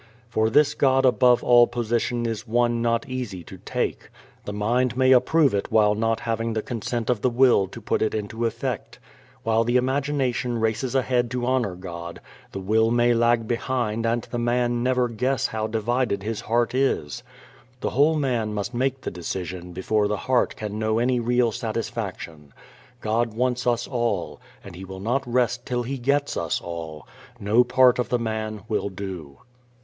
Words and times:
For 0.29 0.49
this 0.49 0.73
God 0.73 1.05
above 1.05 1.43
all 1.43 1.67
position 1.67 2.25
is 2.25 2.47
one 2.47 2.81
not 2.81 3.07
easy 3.07 3.43
to 3.43 3.59
take. 3.59 4.09
The 4.45 4.51
mind 4.51 4.97
may 4.97 5.11
approve 5.11 5.53
it 5.53 5.71
while 5.71 5.93
not 5.93 6.21
having 6.21 6.53
the 6.53 6.63
consent 6.63 7.07
of 7.11 7.21
the 7.21 7.29
will 7.29 7.67
to 7.67 7.79
put 7.79 8.01
it 8.01 8.15
into 8.15 8.47
effect. 8.47 8.97
While 9.43 9.63
the 9.63 9.77
imagination 9.77 10.59
races 10.59 10.95
ahead 10.95 11.29
to 11.29 11.45
honor 11.45 11.75
God, 11.75 12.19
the 12.51 12.59
will 12.59 12.89
may 12.89 13.13
lag 13.13 13.47
behind 13.47 14.07
and 14.07 14.23
the 14.23 14.39
man 14.39 14.81
never 14.81 15.07
guess 15.07 15.45
how 15.45 15.67
divided 15.67 16.23
his 16.23 16.41
heart 16.41 16.73
is. 16.73 17.21
The 17.81 17.91
whole 17.91 18.15
man 18.15 18.55
must 18.55 18.73
make 18.73 19.01
the 19.01 19.11
decision 19.11 19.71
before 19.71 20.07
the 20.07 20.17
heart 20.25 20.55
can 20.55 20.79
know 20.79 20.97
any 20.97 21.19
real 21.19 21.51
satisfaction. 21.51 22.53
God 23.01 23.35
wants 23.35 23.67
us 23.67 23.87
all, 23.87 24.41
and 24.63 24.73
He 24.75 24.83
will 24.83 24.99
not 24.99 25.31
rest 25.31 25.63
till 25.67 25.83
He 25.83 25.99
gets 25.99 26.35
us 26.37 26.59
all. 26.59 27.07
No 27.39 27.63
part 27.63 27.99
of 27.99 28.09
the 28.09 28.17
man 28.17 28.63
will 28.67 28.89
do. 28.89 29.37